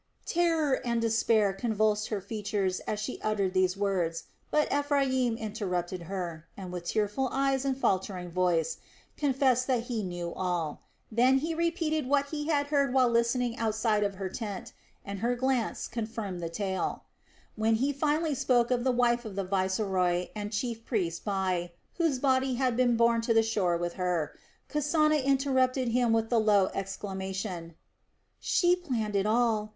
[0.25, 6.47] Terror and despair convulsed her features as she uttered these words; but Ephraim interrupted her
[6.57, 8.79] and, with tearful eyes and faltering voice,
[9.15, 10.81] confessed that he knew all.
[11.11, 14.73] Then he repeated what he had heard while listening outside of her tent,
[15.05, 17.03] and her glance confirmed the tale.
[17.55, 22.17] When he finally spoke of the wife of the viceroy and chief priest Bai, whose
[22.17, 24.35] body had been borne to the shore with her,
[24.67, 27.75] Kasana interrupted him with the low exclamation:
[28.39, 29.69] "She planned it all.